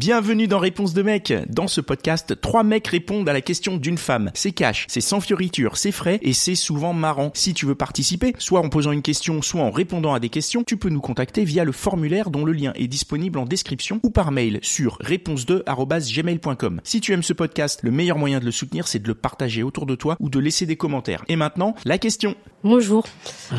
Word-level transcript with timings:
Bienvenue 0.00 0.48
dans 0.48 0.58
Réponse 0.58 0.94
de 0.94 1.02
mec. 1.02 1.30
Dans 1.50 1.68
ce 1.68 1.82
podcast, 1.82 2.40
trois 2.40 2.62
mecs 2.62 2.86
répondent 2.86 3.28
à 3.28 3.34
la 3.34 3.42
question 3.42 3.76
d'une 3.76 3.98
femme. 3.98 4.30
C'est 4.32 4.52
cash, 4.52 4.86
c'est 4.88 5.02
sans 5.02 5.20
fioriture, 5.20 5.76
c'est 5.76 5.92
frais 5.92 6.18
et 6.22 6.32
c'est 6.32 6.54
souvent 6.54 6.94
marrant. 6.94 7.32
Si 7.34 7.52
tu 7.52 7.66
veux 7.66 7.74
participer, 7.74 8.34
soit 8.38 8.60
en 8.60 8.70
posant 8.70 8.92
une 8.92 9.02
question, 9.02 9.42
soit 9.42 9.60
en 9.60 9.70
répondant 9.70 10.14
à 10.14 10.18
des 10.18 10.30
questions, 10.30 10.64
tu 10.64 10.78
peux 10.78 10.88
nous 10.88 11.02
contacter 11.02 11.44
via 11.44 11.64
le 11.64 11.72
formulaire 11.72 12.30
dont 12.30 12.46
le 12.46 12.52
lien 12.52 12.72
est 12.76 12.88
disponible 12.88 13.38
en 13.38 13.44
description 13.44 14.00
ou 14.02 14.08
par 14.08 14.32
mail 14.32 14.58
sur 14.62 14.96
réponse2@gmail.com. 15.00 16.80
Si 16.82 17.02
tu 17.02 17.12
aimes 17.12 17.22
ce 17.22 17.34
podcast, 17.34 17.80
le 17.82 17.90
meilleur 17.90 18.16
moyen 18.16 18.40
de 18.40 18.46
le 18.46 18.52
soutenir, 18.52 18.88
c'est 18.88 19.02
de 19.02 19.08
le 19.08 19.14
partager 19.14 19.62
autour 19.62 19.84
de 19.84 19.96
toi 19.96 20.16
ou 20.18 20.30
de 20.30 20.38
laisser 20.38 20.64
des 20.64 20.76
commentaires. 20.76 21.26
Et 21.28 21.36
maintenant, 21.36 21.74
la 21.84 21.98
question. 21.98 22.36
Bonjour. 22.64 23.04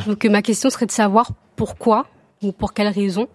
Donc 0.07 0.25
ma 0.25 0.41
question 0.41 0.71
serait 0.71 0.87
de 0.87 0.91
savoir 0.91 1.33
pourquoi 1.55 2.07
ou 2.43 2.51
pour 2.51 2.73
quelle 2.73 2.87
raison 2.87 3.27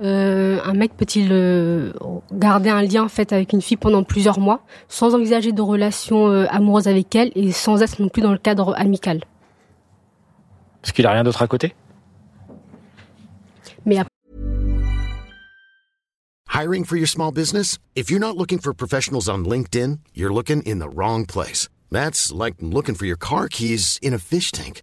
euh, 0.00 0.58
un 0.64 0.74
mec 0.74 0.96
peut-il 0.96 1.28
euh, 1.30 1.92
garder 2.32 2.68
un 2.68 2.82
lien 2.82 3.04
en 3.04 3.08
fait 3.08 3.32
avec 3.32 3.52
une 3.52 3.62
fille 3.62 3.76
pendant 3.76 4.02
plusieurs 4.02 4.40
mois 4.40 4.60
sans 4.88 5.14
envisager 5.14 5.52
de 5.52 5.62
relation 5.62 6.28
euh, 6.28 6.46
amoureuse 6.50 6.88
avec 6.88 7.14
elle 7.14 7.30
et 7.36 7.52
sans 7.52 7.80
être 7.80 8.02
non 8.02 8.08
plus 8.08 8.20
dans 8.20 8.32
le 8.32 8.38
cadre 8.38 8.74
amical? 8.76 9.22
Parce 10.82 10.92
qu'il 10.92 11.06
a 11.06 11.12
rien 11.12 11.22
d'autre 11.22 11.42
à 11.42 11.46
côté? 11.46 11.74
Mais 13.86 13.98
après, 13.98 14.10
Hiring 16.52 16.84
for 16.84 16.96
your 16.96 17.08
small 17.08 17.32
business? 17.32 17.78
If 17.96 18.10
you're 18.10 18.20
not 18.20 18.36
looking 18.36 18.60
for 18.60 18.72
professionals 18.72 19.28
on 19.28 19.44
LinkedIn, 19.44 19.98
you're 20.14 20.32
looking 20.32 20.62
in 20.62 20.78
the 20.78 20.88
wrong 20.88 21.26
place. 21.26 21.68
That's 21.90 22.32
like 22.32 22.54
looking 22.60 22.94
for 22.94 23.06
your 23.06 23.16
car 23.16 23.48
keys 23.48 23.98
in 24.00 24.14
a 24.14 24.18
fish 24.18 24.52
tank. 24.52 24.82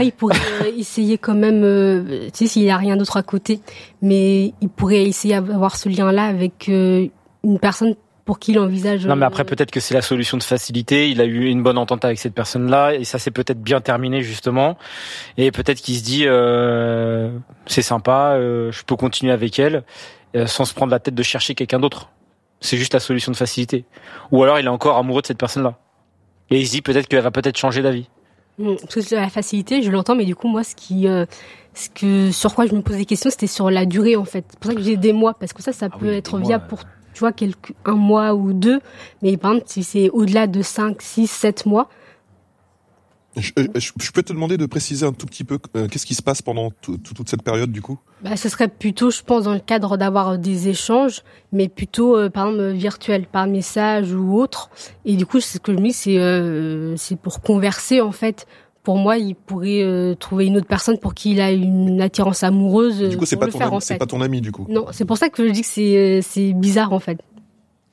Après, 0.00 0.06
il 0.06 0.12
pourrait 0.12 0.74
essayer 0.78 1.18
quand 1.18 1.34
même, 1.34 1.62
euh, 1.64 2.28
tu 2.32 2.38
sais, 2.38 2.46
s'il 2.46 2.70
a 2.70 2.76
rien 2.76 2.96
d'autre 2.96 3.16
à 3.16 3.22
côté, 3.22 3.60
mais 4.02 4.54
il 4.60 4.68
pourrait 4.68 5.02
essayer 5.02 5.40
d'avoir 5.40 5.76
ce 5.76 5.88
lien-là 5.88 6.24
avec 6.24 6.68
euh, 6.68 7.06
une 7.44 7.58
personne 7.58 7.94
pour 8.24 8.38
qui 8.38 8.52
il 8.52 8.58
envisage. 8.58 9.06
Non, 9.06 9.16
mais 9.16 9.24
euh, 9.24 9.28
après, 9.28 9.44
peut-être 9.44 9.70
que 9.70 9.80
c'est 9.80 9.94
la 9.94 10.02
solution 10.02 10.36
de 10.36 10.42
facilité. 10.42 11.10
Il 11.10 11.20
a 11.20 11.24
eu 11.24 11.46
une 11.46 11.62
bonne 11.62 11.78
entente 11.78 12.04
avec 12.04 12.18
cette 12.18 12.34
personne-là, 12.34 12.94
et 12.94 13.04
ça 13.04 13.18
s'est 13.18 13.30
peut-être 13.30 13.60
bien 13.60 13.80
terminé, 13.80 14.22
justement. 14.22 14.78
Et 15.36 15.50
peut-être 15.50 15.80
qu'il 15.80 15.96
se 15.96 16.02
dit, 16.02 16.24
euh, 16.26 17.30
c'est 17.66 17.82
sympa, 17.82 18.34
euh, 18.34 18.70
je 18.70 18.84
peux 18.84 18.96
continuer 18.96 19.32
avec 19.32 19.58
elle, 19.58 19.82
sans 20.46 20.64
se 20.64 20.74
prendre 20.74 20.92
la 20.92 21.00
tête 21.00 21.16
de 21.16 21.22
chercher 21.24 21.56
quelqu'un 21.56 21.80
d'autre. 21.80 22.10
C'est 22.60 22.76
juste 22.76 22.94
la 22.94 23.00
solution 23.00 23.32
de 23.32 23.36
facilité. 23.36 23.84
Ou 24.30 24.44
alors, 24.44 24.60
il 24.60 24.66
est 24.66 24.68
encore 24.68 24.96
amoureux 24.96 25.22
de 25.22 25.26
cette 25.26 25.38
personne-là. 25.38 25.76
Et 26.50 26.60
il 26.60 26.66
se 26.66 26.72
dit 26.72 26.82
peut-être 26.82 27.08
qu'elle 27.08 27.22
va 27.22 27.32
peut-être 27.32 27.56
changer 27.56 27.82
d'avis. 27.82 28.08
Parce 28.82 29.06
que 29.08 29.14
la 29.14 29.28
facilité, 29.28 29.82
je 29.82 29.90
l'entends, 29.90 30.14
mais 30.14 30.24
du 30.24 30.34
coup, 30.34 30.48
moi, 30.48 30.64
ce 30.64 30.74
qui, 30.74 31.06
euh, 31.08 31.24
ce 31.74 31.88
que, 31.90 32.30
sur 32.30 32.54
quoi 32.54 32.66
je 32.66 32.74
me 32.74 32.82
pose 32.82 32.96
des 32.96 33.04
questions, 33.06 33.30
c'était 33.30 33.46
sur 33.46 33.70
la 33.70 33.86
durée, 33.86 34.16
en 34.16 34.24
fait. 34.24 34.44
C'est 34.50 34.58
pour 34.58 34.70
ça 34.70 34.76
que 34.76 34.82
j'ai 34.82 34.96
des 34.96 35.12
mois, 35.12 35.34
parce 35.34 35.52
que 35.52 35.62
ça, 35.62 35.72
ça 35.72 35.88
Ah 35.90 35.98
peut 35.98 36.08
oui, 36.08 36.14
être 36.16 36.38
viable 36.38 36.64
pour, 36.68 36.80
tu 37.14 37.20
vois, 37.20 37.32
quelques, 37.32 37.72
un 37.84 37.94
mois 37.94 38.34
ou 38.34 38.52
deux. 38.52 38.80
Mais 39.22 39.36
par 39.36 39.52
exemple, 39.52 39.68
si 39.70 39.82
c'est 39.82 40.10
au-delà 40.10 40.46
de 40.46 40.62
5, 40.62 41.00
6, 41.00 41.26
7 41.26 41.66
mois, 41.66 41.88
Je, 43.40 43.52
euh, 43.58 43.66
je- 43.74 43.90
je 43.98 44.10
peux 44.12 44.22
te 44.22 44.32
demander 44.32 44.56
de 44.56 44.66
préciser 44.66 45.04
un 45.06 45.12
tout 45.12 45.26
petit 45.26 45.44
peu 45.44 45.58
euh, 45.76 45.88
qu'est-ce 45.88 46.06
qui 46.06 46.14
se 46.14 46.22
passe 46.22 46.42
pendant 46.42 46.70
tout- 46.82 46.98
tout- 46.98 47.14
toute 47.14 47.28
cette 47.28 47.42
période 47.42 47.72
du 47.72 47.82
coup? 47.82 47.98
Bah, 48.22 48.36
ce 48.36 48.48
serait 48.48 48.68
plutôt, 48.68 49.10
je 49.10 49.22
pense, 49.22 49.44
dans 49.44 49.54
le 49.54 49.60
cadre 49.60 49.96
d'avoir 49.96 50.28
euh, 50.30 50.36
des 50.36 50.68
échanges, 50.68 51.22
mais 51.52 51.68
plutôt, 51.68 52.16
euh, 52.16 52.28
par 52.30 52.48
exemple, 52.48 52.70
virtuels, 52.72 53.26
par 53.26 53.46
message 53.46 54.12
ou 54.12 54.38
autre. 54.38 54.70
Et 55.04 55.16
du 55.16 55.26
coup, 55.26 55.40
c'est 55.40 55.58
ce 55.58 55.60
que 55.62 55.72
je 55.72 55.78
me 55.78 55.84
dis, 55.86 55.92
c'est, 55.92 56.18
euh, 56.18 56.94
c'est 56.96 57.16
pour 57.18 57.40
converser, 57.40 58.00
en 58.00 58.12
fait. 58.12 58.46
Pour 58.82 58.96
moi, 58.96 59.18
il 59.18 59.34
pourrait 59.34 59.82
euh, 59.82 60.14
trouver 60.14 60.46
une 60.46 60.56
autre 60.56 60.66
personne 60.66 60.98
pour 60.98 61.12
qui 61.14 61.32
il 61.32 61.40
a 61.40 61.50
une 61.52 62.00
attirance 62.00 62.42
amoureuse. 62.42 63.00
Du 63.02 63.16
coup, 63.18 63.26
c'est 63.26 63.36
pas 63.36 63.46
ton 63.46 63.60
ami, 63.60 63.76
en 63.76 63.80
fait. 63.80 63.98
pas 63.98 64.06
ton 64.06 64.20
ami 64.22 64.40
du 64.40 64.52
coup. 64.52 64.66
Non, 64.70 64.86
c'est 64.92 65.04
pour 65.04 65.18
ça 65.18 65.28
que 65.28 65.46
je 65.46 65.52
dis 65.52 65.60
que 65.60 65.66
c'est 65.66 65.96
euh, 65.96 66.20
c'est 66.22 66.52
bizarre 66.54 66.92
en 66.94 66.98
fait. 66.98 67.18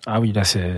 Ah 0.05 0.21
oui, 0.21 0.31
là, 0.31 0.45
c'est... 0.45 0.71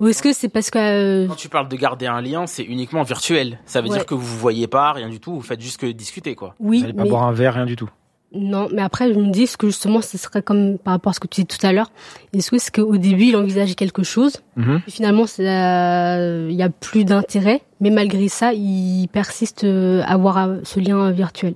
Ou 0.00 0.08
est-ce 0.08 0.22
que 0.22 0.32
c'est 0.32 0.48
parce 0.48 0.70
que 0.70 0.78
euh, 0.78 1.26
Quand 1.28 1.34
tu 1.36 1.48
parles 1.48 1.68
de 1.68 1.76
garder 1.76 2.06
un 2.06 2.20
lien, 2.20 2.46
c'est 2.46 2.62
uniquement 2.64 3.02
virtuel. 3.02 3.58
Ça 3.66 3.80
veut 3.80 3.88
Ouais. 3.88 3.96
dire 3.96 4.06
que 4.06 4.14
vous 4.14 4.20
vous 4.20 4.38
voyez 4.38 4.66
pas, 4.66 4.92
rien 4.92 5.08
du 5.08 5.20
tout, 5.20 5.34
vous 5.34 5.40
faites 5.42 5.60
juste 5.60 5.80
que 5.80 5.86
discuter, 5.86 6.34
quoi. 6.34 6.54
oui, 6.60 6.78
Vous 6.78 6.84
allez 6.84 6.92
pas 6.92 7.04
mais 7.04 7.08
boire 7.10 7.22
un 7.24 7.32
verre, 7.32 7.54
rien 7.54 7.64
du 7.66 7.76
tout. 7.76 7.88
non, 8.34 8.68
mais 8.72 8.82
après 8.82 9.12
je 9.14 9.18
me 9.18 9.30
dis 9.30 9.44
est-ce 9.44 9.56
que 9.56 9.68
justement 9.68 10.02
ce 10.02 10.18
serait 10.18 10.42
comme 10.42 10.76
par 10.78 10.92
rapport 10.92 11.10
à 11.10 11.14
ce 11.14 11.20
que 11.20 11.26
tu 11.28 11.42
disais 11.42 11.46
tout 11.58 11.64
à 11.66 11.72
l'heure, 11.72 11.90
est-ce 12.34 12.50
que 12.50 12.58
c'est 12.58 12.74
qu'au 12.74 12.96
début 12.98 13.26
il 13.26 13.36
envisageait 13.36 13.74
quelque 13.74 14.02
chose, 14.02 14.42
Mhm. 14.56 14.82
et 14.86 14.90
finalement 14.90 15.26
ça- 15.26 16.18
il 16.48 16.52
y 16.54 16.62
a 16.62 16.68
plus 16.68 17.04
d'intérêt, 17.06 17.62
mais 17.80 17.88
malgré 17.90 18.28
ça 18.28 18.52
il 18.52 19.06
persiste 19.10 19.64
euh, 19.64 20.02
à 20.02 20.12
avoir 20.14 20.36
euh, 20.38 20.56
ce 20.64 20.80
lien 20.80 21.10
virtuel? 21.12 21.54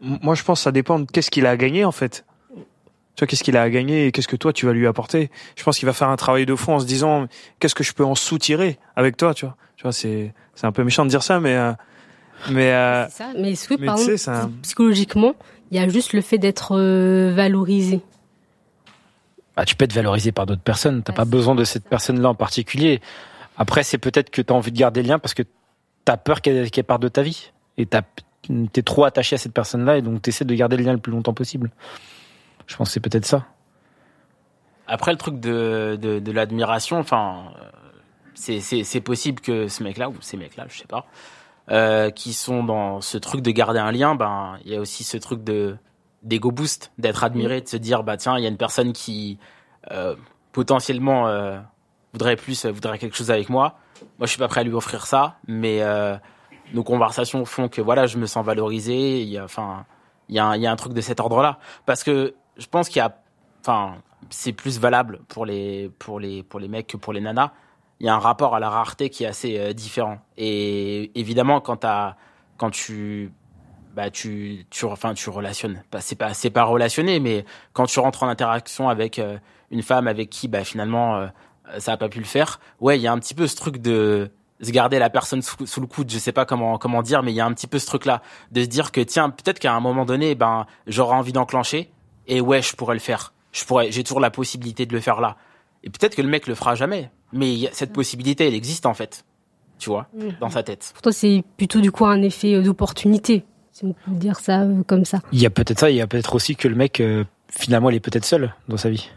Moi, 0.00 0.34
je 0.34 0.42
pense 0.44 0.60
que 0.60 0.64
ça 0.64 0.72
dépend 0.72 1.00
de 1.00 1.06
qu'est-ce 1.10 1.30
qu'il 1.30 1.44
a 1.46 1.50
à 1.50 1.56
gagner, 1.56 1.84
en 1.84 1.90
fait. 1.92 2.24
Tu 3.16 3.20
vois, 3.24 3.26
qu'est-ce 3.28 3.42
qu'il 3.42 3.56
a 3.56 3.62
à 3.62 3.70
gagner 3.70 4.06
et 4.06 4.12
qu'est-ce 4.12 4.28
que 4.28 4.36
toi, 4.36 4.52
tu 4.52 4.66
vas 4.66 4.72
lui 4.74 4.86
apporter? 4.86 5.30
Je 5.56 5.64
pense 5.64 5.78
qu'il 5.78 5.86
va 5.86 5.94
faire 5.94 6.08
un 6.10 6.16
travail 6.16 6.44
de 6.44 6.54
fond 6.54 6.74
en 6.74 6.80
se 6.80 6.86
disant, 6.86 7.26
qu'est-ce 7.58 7.74
que 7.74 7.82
je 7.82 7.94
peux 7.94 8.04
en 8.04 8.14
soutirer 8.14 8.78
avec 8.94 9.16
toi, 9.16 9.32
tu 9.32 9.46
vois? 9.46 9.56
Tu 9.76 9.82
vois, 9.84 9.92
c'est, 9.92 10.34
c'est 10.54 10.66
un 10.66 10.72
peu 10.72 10.84
méchant 10.84 11.04
de 11.04 11.10
dire 11.10 11.22
ça, 11.22 11.40
mais, 11.40 11.56
euh, 11.56 11.72
mais, 12.50 12.72
euh, 12.72 13.06
C'est 13.08 13.16
ça. 13.16 13.32
Mais 13.36 13.52
est-ce 13.52 13.68
que 13.68 13.74
mais 13.80 13.86
par 13.86 13.96
tu 13.96 14.10
exemple 14.12 14.52
psychologiquement 14.62 15.34
il 15.70 15.78
y 15.78 15.80
a 15.80 15.88
juste 15.88 16.12
le 16.12 16.20
fait 16.20 16.36
d'être 16.38 16.76
euh, 16.76 17.32
valorisé? 17.34 18.00
Bah, 19.56 19.64
tu 19.64 19.74
peux 19.74 19.86
être 19.86 19.94
valorisé 19.94 20.32
par 20.32 20.44
d'autres 20.44 20.60
personnes. 20.62 21.02
T'as 21.02 21.14
pas 21.14 21.24
besoin 21.24 21.54
de 21.54 21.64
cette 21.64 21.88
personne-là 21.88 22.28
en 22.28 22.34
particulier. 22.34 23.00
Après, 23.56 23.82
c'est 23.82 23.96
peut-être 23.98 24.28
que 24.28 24.42
tu 24.42 24.52
as 24.52 24.56
envie 24.56 24.70
de 24.70 24.76
garder 24.78 25.02
le 25.02 25.08
lien 25.08 25.18
parce 25.18 25.32
que 25.32 25.42
t'as 26.04 26.18
peur 26.18 26.42
qu'elle 26.42 26.70
qu'elle 26.70 26.84
parte 26.84 27.00
de 27.00 27.08
ta 27.08 27.22
vie. 27.22 27.50
Et 27.78 27.86
t'as- 27.86 28.02
t'es 28.72 28.82
trop 28.82 29.04
attaché 29.04 29.34
à 29.36 29.38
cette 29.38 29.54
personne-là 29.54 29.96
et 29.96 30.02
donc 30.02 30.20
t'essaies 30.20 30.44
de 30.44 30.54
garder 30.54 30.76
le 30.76 30.84
lien 30.84 30.92
le 30.92 30.98
plus 30.98 31.10
longtemps 31.12 31.32
possible. 31.34 31.70
Je 32.66 32.76
pense 32.76 32.88
que 32.88 32.94
c'est 32.94 33.00
peut-être 33.00 33.26
ça. 33.26 33.46
Après, 34.86 35.12
le 35.12 35.18
truc 35.18 35.40
de, 35.40 35.98
de, 36.00 36.18
de 36.18 36.32
l'admiration, 36.32 36.98
enfin, 36.98 37.52
euh, 37.60 37.70
c'est, 38.34 39.00
possible 39.00 39.40
que 39.40 39.68
ce 39.68 39.82
mec-là, 39.82 40.08
ou 40.08 40.14
ces 40.20 40.36
mecs-là, 40.36 40.66
je 40.68 40.78
sais 40.78 40.86
pas, 40.86 41.06
euh, 41.70 42.10
qui 42.10 42.32
sont 42.32 42.62
dans 42.62 43.00
ce 43.00 43.18
truc 43.18 43.40
de 43.40 43.50
garder 43.50 43.78
un 43.78 43.92
lien, 43.92 44.14
ben, 44.14 44.58
il 44.64 44.72
y 44.72 44.76
a 44.76 44.80
aussi 44.80 45.04
ce 45.04 45.16
truc 45.16 45.42
de, 45.42 45.76
d'ego 46.22 46.50
boost, 46.50 46.92
d'être 46.98 47.24
admiré, 47.24 47.60
de 47.60 47.68
se 47.68 47.76
dire, 47.76 48.02
bah, 48.02 48.16
tiens, 48.16 48.38
il 48.38 48.42
y 48.42 48.46
a 48.46 48.48
une 48.48 48.56
personne 48.56 48.92
qui, 48.92 49.38
euh, 49.90 50.14
potentiellement, 50.52 51.28
euh, 51.28 51.58
voudrait 52.12 52.36
plus, 52.36 52.64
euh, 52.64 52.70
voudrait 52.70 52.98
quelque 52.98 53.16
chose 53.16 53.30
avec 53.30 53.48
moi. 53.48 53.78
Moi, 54.18 54.26
je 54.26 54.26
suis 54.26 54.38
pas 54.38 54.48
prêt 54.48 54.60
à 54.60 54.64
lui 54.64 54.72
offrir 54.74 55.06
ça, 55.06 55.36
mais, 55.46 55.82
euh, 55.82 56.16
nos 56.74 56.82
conversations 56.82 57.44
font 57.44 57.68
que, 57.68 57.80
voilà, 57.80 58.06
je 58.06 58.18
me 58.18 58.26
sens 58.26 58.44
valorisé, 58.44 59.22
il 59.22 59.28
y 59.28 59.38
a, 59.38 59.44
enfin, 59.44 59.84
il 60.28 60.34
y 60.34 60.38
a 60.38 60.46
un, 60.46 60.56
il 60.56 60.62
y 60.62 60.66
a 60.66 60.72
un 60.72 60.76
truc 60.76 60.92
de 60.92 61.00
cet 61.00 61.20
ordre-là. 61.20 61.58
Parce 61.86 62.02
que 62.04 62.34
je 62.56 62.66
pense 62.66 62.88
qu'il 62.88 62.98
y 62.98 63.02
a, 63.02 63.16
enfin, 63.60 63.96
c'est 64.30 64.52
plus 64.52 64.78
valable 64.78 65.20
pour 65.28 65.46
les, 65.46 65.90
pour 65.98 66.20
les, 66.20 66.42
pour 66.42 66.60
les 66.60 66.68
mecs 66.68 66.86
que 66.86 66.96
pour 66.96 67.12
les 67.12 67.20
nanas. 67.20 67.52
Il 68.00 68.06
y 68.06 68.08
a 68.10 68.14
un 68.14 68.18
rapport 68.18 68.54
à 68.54 68.60
la 68.60 68.68
rareté 68.68 69.08
qui 69.08 69.24
est 69.24 69.26
assez 69.26 69.58
euh, 69.58 69.72
différent. 69.72 70.18
Et 70.36 71.18
évidemment, 71.18 71.60
quand 71.60 71.86
quand 72.58 72.70
tu, 72.70 73.32
bah, 73.94 74.10
tu, 74.10 74.66
tu, 74.70 74.84
enfin, 74.84 75.14
tu 75.14 75.30
relationnes. 75.30 75.82
Pas- 75.90 76.00
C'est 76.02 76.16
pas, 76.16 76.34
c'est 76.34 76.50
pas 76.50 76.64
relationner, 76.64 77.20
mais 77.20 77.44
quand 77.72 77.86
tu 77.86 77.98
rentres 78.00 78.22
en 78.22 78.28
interaction 78.28 78.88
avec 78.90 79.18
euh, 79.18 79.38
une 79.70 79.82
femme 79.82 80.08
avec 80.08 80.28
qui, 80.30 80.46
bah, 80.48 80.64
finalement, 80.64 81.16
euh, 81.16 81.26
ça 81.78 81.92
a 81.92 81.96
pas 81.96 82.08
pu 82.10 82.18
le 82.18 82.24
faire. 82.26 82.60
Ouais, 82.80 82.98
il 82.98 83.02
y 83.02 83.06
a 83.06 83.12
un 83.12 83.18
petit 83.18 83.34
peu 83.34 83.46
ce 83.46 83.56
truc 83.56 83.78
de 83.78 84.30
se 84.60 84.70
garder 84.70 84.98
la 84.98 85.10
personne 85.10 85.42
sous, 85.42 85.66
sous 85.66 85.80
le 85.80 85.86
coude. 85.86 86.10
Je 86.10 86.18
sais 86.18 86.32
pas 86.32 86.44
comment, 86.44 86.78
comment 86.78 87.02
dire, 87.02 87.22
mais 87.22 87.32
il 87.32 87.36
y 87.36 87.40
a 87.40 87.46
un 87.46 87.52
petit 87.54 87.66
peu 87.66 87.78
ce 87.78 87.86
truc-là 87.86 88.20
de 88.52 88.62
se 88.62 88.66
dire 88.68 88.92
que 88.92 89.00
tiens, 89.00 89.30
peut-être 89.30 89.58
qu'à 89.58 89.72
un 89.74 89.80
moment 89.80 90.04
donné, 90.04 90.34
ben, 90.34 90.66
j'aurai 90.86 91.14
envie 91.14 91.32
d'enclencher. 91.32 91.90
Et 92.28 92.40
ouais, 92.40 92.62
je 92.62 92.74
pourrais 92.74 92.94
le 92.94 93.00
faire. 93.00 93.32
Je 93.52 93.64
pourrais, 93.64 93.90
j'ai 93.90 94.02
toujours 94.04 94.20
la 94.20 94.30
possibilité 94.30 94.86
de 94.86 94.92
le 94.92 95.00
faire 95.00 95.20
là. 95.20 95.36
Et 95.84 95.90
peut-être 95.90 96.14
que 96.16 96.22
le 96.22 96.28
mec 96.28 96.46
le 96.46 96.54
fera 96.54 96.74
jamais. 96.74 97.10
Mais 97.32 97.52
y 97.54 97.66
a- 97.68 97.70
cette 97.72 97.92
possibilité, 97.92 98.46
elle 98.46 98.54
existe 98.54 98.86
en 98.86 98.94
fait. 98.94 99.24
Tu 99.78 99.90
vois, 99.90 100.06
dans 100.40 100.48
sa 100.48 100.62
tête. 100.62 100.90
Pour 100.94 101.02
toi 101.02 101.12
c'est 101.12 101.44
plutôt 101.58 101.80
du 101.80 101.92
coup 101.92 102.06
un 102.06 102.22
effet 102.22 102.54
euh, 102.54 102.62
d'opportunité, 102.62 103.44
si 103.72 103.84
on 103.84 103.92
peut 103.92 104.10
dire 104.12 104.38
ça 104.40 104.62
euh, 104.62 104.82
comme 104.86 105.04
ça. 105.04 105.20
Il 105.32 105.40
y 105.40 105.44
a 105.44 105.50
peut-être 105.50 105.78
ça, 105.80 105.90
il 105.90 105.96
y 105.96 106.00
a 106.00 106.06
peut-être 106.06 106.34
aussi 106.34 106.56
que 106.56 106.66
le 106.66 106.74
mec, 106.74 106.98
euh, 107.00 107.24
finalement, 107.50 107.90
il 107.90 107.96
est 107.96 108.00
peut-être 108.00 108.24
seul 108.24 108.54
dans 108.68 108.78
sa 108.78 108.88
vie. 108.88 109.10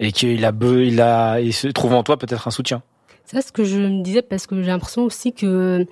Et 0.00 0.12
qu'il 0.12 0.42
a, 0.44 0.52
il 0.62 1.00
a, 1.02 1.40
il 1.40 1.52
se 1.52 1.68
trouve 1.68 1.92
en 1.92 2.02
toi 2.02 2.16
peut-être 2.16 2.48
un 2.48 2.50
soutien. 2.50 2.82
C'est 3.26 3.42
ce 3.42 3.52
que 3.52 3.64
je 3.64 3.76
me 3.78 4.02
disais 4.02 4.22
parce 4.22 4.46
que 4.46 4.60
j'ai 4.62 4.68
l'impression 4.68 5.02
aussi 5.02 5.32
que 5.34 5.86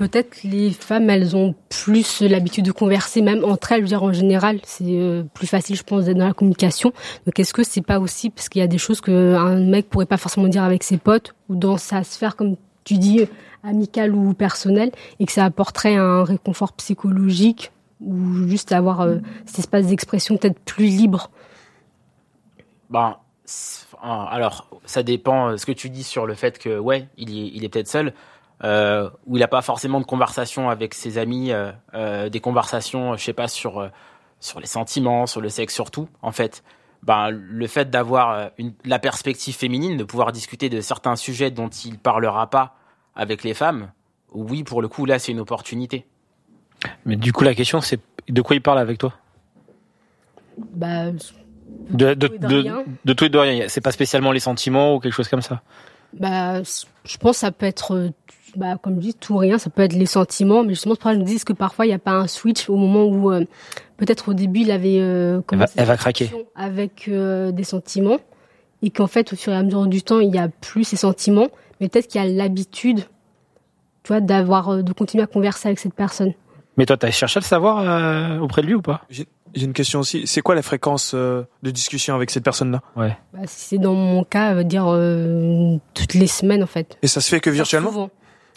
peut-être 0.00 0.44
les 0.44 0.70
femmes, 0.70 1.10
elles 1.10 1.36
ont 1.36 1.54
plus 1.68 2.22
l'habitude 2.22 2.64
de 2.64 2.72
converser, 2.72 3.20
même 3.20 3.44
entre 3.44 3.72
elles. 3.72 3.80
Je 3.80 3.82
veux 3.82 3.88
dire, 3.88 4.02
en 4.02 4.14
général, 4.14 4.58
c'est 4.64 4.84
euh, 4.86 5.24
plus 5.34 5.46
facile, 5.46 5.76
je 5.76 5.82
pense, 5.82 6.06
d'être 6.06 6.16
dans 6.16 6.26
la 6.26 6.32
communication. 6.32 6.94
Donc, 7.26 7.38
est-ce 7.38 7.52
que 7.52 7.62
c'est 7.62 7.82
pas 7.82 8.00
aussi 8.00 8.30
parce 8.30 8.48
qu'il 8.48 8.60
y 8.60 8.62
a 8.62 8.66
des 8.66 8.78
choses 8.78 9.02
que 9.02 9.34
un 9.34 9.60
mec 9.60 9.90
pourrait 9.90 10.06
pas 10.06 10.16
forcément 10.16 10.48
dire 10.48 10.64
avec 10.64 10.84
ses 10.84 10.96
potes 10.96 11.34
ou 11.50 11.54
dans 11.54 11.76
sa 11.76 12.02
sphère, 12.02 12.34
comme 12.36 12.56
tu 12.84 12.96
dis 12.96 13.28
amical 13.62 14.14
ou 14.14 14.32
personnel, 14.32 14.90
et 15.18 15.26
que 15.26 15.32
ça 15.32 15.44
apporterait 15.44 15.96
un 15.96 16.24
réconfort 16.24 16.72
psychologique 16.72 17.70
ou 18.00 18.48
juste 18.48 18.72
avoir 18.72 19.02
euh, 19.02 19.18
cet 19.44 19.58
espace 19.58 19.88
d'expression 19.88 20.38
peut-être 20.38 20.60
plus 20.60 20.86
libre? 20.86 21.30
Ben, 22.88 23.18
alors, 24.02 24.66
ça 24.86 25.02
dépend 25.02 25.50
euh, 25.50 25.56
ce 25.58 25.66
que 25.66 25.72
tu 25.72 25.90
dis 25.90 26.04
sur 26.04 26.24
le 26.24 26.32
fait 26.32 26.58
que, 26.58 26.78
ouais, 26.78 27.06
il 27.18 27.38
est, 27.38 27.50
il 27.52 27.64
est 27.64 27.68
peut-être 27.68 27.88
seul, 27.88 28.14
où 28.62 29.36
il 29.36 29.40
n'a 29.40 29.48
pas 29.48 29.62
forcément 29.62 30.00
de 30.00 30.04
conversation 30.04 30.68
avec 30.68 30.94
ses 30.94 31.18
amis, 31.18 31.52
euh, 31.52 31.72
euh, 31.94 32.28
des 32.28 32.40
conversations, 32.40 33.16
je 33.16 33.24
sais 33.24 33.32
pas, 33.32 33.48
sur, 33.48 33.78
euh, 33.78 33.88
sur 34.40 34.60
les 34.60 34.66
sentiments, 34.66 35.26
sur 35.26 35.40
le 35.40 35.48
sexe, 35.48 35.74
surtout, 35.74 36.08
en 36.22 36.32
fait. 36.32 36.62
Ben, 37.02 37.30
le 37.30 37.66
fait 37.66 37.88
d'avoir 37.88 38.30
euh, 38.30 38.48
une, 38.58 38.74
la 38.84 38.98
perspective 38.98 39.56
féminine, 39.56 39.96
de 39.96 40.04
pouvoir 40.04 40.32
discuter 40.32 40.68
de 40.68 40.80
certains 40.82 41.16
sujets 41.16 41.50
dont 41.50 41.68
il 41.68 41.98
parlera 41.98 42.50
pas 42.50 42.74
avec 43.14 43.42
les 43.42 43.54
femmes, 43.54 43.90
oui, 44.32 44.62
pour 44.62 44.82
le 44.82 44.88
coup, 44.88 45.06
là, 45.06 45.18
c'est 45.18 45.32
une 45.32 45.40
opportunité. 45.40 46.06
Mais 47.04 47.16
du 47.16 47.32
coup, 47.32 47.44
la 47.44 47.54
question, 47.54 47.80
c'est 47.80 48.00
de 48.28 48.42
quoi 48.42 48.56
il 48.56 48.62
parle 48.62 48.78
avec 48.78 48.98
toi? 48.98 49.14
Bah, 50.58 51.10
de, 51.10 52.14
de, 52.14 52.14
de 52.14 52.36
de, 52.36 52.56
rien. 52.58 52.84
de 53.04 53.12
tout 53.12 53.24
et 53.24 53.28
de 53.28 53.38
rien. 53.38 53.68
C'est 53.68 53.80
pas 53.80 53.92
spécialement 53.92 54.32
les 54.32 54.40
sentiments 54.40 54.94
ou 54.94 55.00
quelque 55.00 55.14
chose 55.14 55.28
comme 55.28 55.42
ça? 55.42 55.62
bah, 56.12 56.62
je 56.62 57.16
pense 57.18 57.36
que 57.36 57.40
ça 57.40 57.52
peut 57.52 57.66
être, 57.66 57.94
euh, 57.94 58.10
bah, 58.56 58.76
comme 58.82 58.96
je 58.96 59.00
dis, 59.00 59.14
tout 59.14 59.34
ou 59.34 59.38
rien, 59.38 59.58
ça 59.58 59.70
peut 59.70 59.82
être 59.82 59.92
les 59.92 60.06
sentiments, 60.06 60.62
mais 60.62 60.70
justement, 60.70 60.94
c'est 60.94 61.00
pour 61.00 61.10
ça 61.10 61.14
que 61.14 61.20
je 61.20 61.24
me 61.24 61.28
dis, 61.28 61.44
que 61.44 61.52
parfois 61.52 61.86
il 61.86 61.88
n'y 61.88 61.94
a 61.94 61.98
pas 61.98 62.12
un 62.12 62.26
switch 62.26 62.68
au 62.68 62.76
moment 62.76 63.04
où, 63.04 63.30
euh, 63.30 63.44
peut-être 63.96 64.30
au 64.30 64.34
début, 64.34 64.60
il 64.60 64.70
avait 64.70 64.98
euh, 65.00 65.40
Elle 65.52 65.58
va, 65.58 65.66
elle 65.76 65.86
va 65.86 65.96
craquer. 65.96 66.30
avec 66.54 67.08
euh, 67.08 67.52
des 67.52 67.64
sentiments, 67.64 68.18
et 68.82 68.90
qu'en 68.90 69.06
fait, 69.06 69.32
au 69.32 69.36
fur 69.36 69.52
et 69.52 69.56
à 69.56 69.62
mesure 69.62 69.86
du 69.86 70.02
temps, 70.02 70.20
il 70.20 70.30
n'y 70.30 70.38
a 70.38 70.48
plus 70.48 70.84
ces 70.84 70.96
sentiments, 70.96 71.48
mais 71.80 71.88
peut-être 71.88 72.08
qu'il 72.08 72.22
y 72.22 72.24
a 72.24 72.28
l'habitude, 72.28 73.00
tu 74.02 74.08
vois, 74.08 74.20
d'avoir, 74.20 74.70
euh, 74.70 74.82
de 74.82 74.92
continuer 74.92 75.24
à 75.24 75.26
converser 75.26 75.68
avec 75.68 75.78
cette 75.78 75.94
personne. 75.94 76.32
Mais 76.76 76.86
toi, 76.86 76.96
t'as 76.96 77.10
cherché 77.10 77.38
à 77.38 77.40
le 77.40 77.44
savoir 77.44 77.80
euh, 77.80 78.38
auprès 78.38 78.62
de 78.62 78.66
lui 78.66 78.74
ou 78.74 78.82
pas? 78.82 79.02
J'ai 79.10 79.26
une 79.66 79.72
question 79.72 79.98
aussi. 80.00 80.26
C'est 80.26 80.40
quoi 80.42 80.54
la 80.54 80.62
fréquence 80.62 81.12
euh, 81.14 81.42
de 81.62 81.70
discussion 81.72 82.14
avec 82.14 82.30
cette 82.30 82.44
personne-là? 82.44 82.80
Bah, 82.96 83.10
si 83.46 83.68
c'est 83.70 83.78
dans 83.78 83.94
mon 83.94 84.22
cas, 84.22 84.54
euh, 84.54 84.62
dire 84.62 84.84
euh, 84.86 85.76
toutes 85.92 86.14
les 86.14 86.28
semaines, 86.28 86.62
en 86.62 86.68
fait. 86.68 86.96
Et 87.02 87.08
ça 87.08 87.20
se 87.20 87.28
fait 87.28 87.40
que 87.40 87.50
virtuellement? 87.50 88.10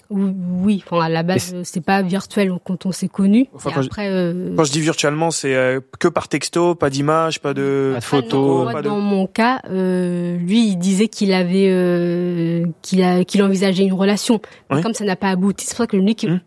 Oui, 0.09 0.83
enfin 0.85 1.03
à 1.05 1.09
la 1.09 1.23
base, 1.23 1.53
euh, 1.55 1.61
c'est 1.63 1.83
pas 1.83 2.01
virtuel 2.01 2.51
quand 2.63 2.85
on 2.85 2.91
s'est 2.91 3.07
connu. 3.07 3.47
Enfin, 3.53 3.71
quand 3.73 3.81
après, 3.85 4.09
euh, 4.09 4.53
Quand 4.55 4.63
je 4.63 4.71
dis 4.71 4.81
virtuellement, 4.81 5.31
c'est 5.31 5.55
euh, 5.55 5.79
que 5.99 6.07
par 6.07 6.27
texto, 6.27 6.75
pas 6.75 6.89
d'image, 6.89 7.39
pas 7.39 7.53
de. 7.53 7.93
Pas 7.93 7.99
de 7.99 8.15
non, 8.15 8.21
photos. 8.21 8.63
moi, 8.63 8.71
pas 8.73 8.81
de- 8.81 8.87
dans 8.89 8.99
mon 8.99 9.25
cas, 9.27 9.61
euh, 9.69 10.37
lui, 10.37 10.67
il 10.67 10.75
disait 10.77 11.07
qu'il 11.07 11.33
avait, 11.33 11.69
euh, 11.69 12.65
qu'il 12.81 13.01
a, 13.01 13.23
qu'il 13.23 13.41
envisageait 13.41 13.85
une 13.85 13.93
relation. 13.93 14.39
Mais 14.69 14.77
Oui. 14.77 14.81
Comme 14.83 14.93
ça 14.93 15.05
n'a 15.05 15.15
pas 15.15 15.29
abouti, 15.29 15.65
c'est 15.65 15.75
pour 15.75 15.83
ça 15.83 15.87
que 15.87 15.97
dis 15.97 16.15
que, 16.15 16.27
Hmm. 16.27 16.39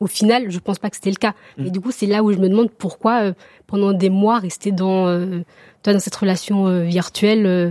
au 0.00 0.06
final, 0.06 0.50
je 0.50 0.58
pense 0.58 0.78
pas 0.78 0.90
que 0.90 0.96
c'était 0.96 1.10
le 1.10 1.16
cas. 1.16 1.34
Hmm. 1.56 1.66
Et 1.66 1.70
du 1.70 1.80
coup, 1.80 1.92
c'est 1.92 2.06
là 2.06 2.22
où 2.22 2.32
je 2.32 2.38
me 2.38 2.48
demande 2.48 2.70
pourquoi, 2.70 3.22
euh, 3.22 3.32
pendant 3.66 3.92
des 3.92 4.10
mois, 4.10 4.38
rester 4.38 4.70
dans, 4.72 5.06
euh, 5.06 5.40
toi, 5.82 5.92
dans 5.94 6.00
cette 6.00 6.16
relation 6.16 6.66
euh, 6.66 6.82
virtuelle 6.82 7.46
euh, 7.46 7.70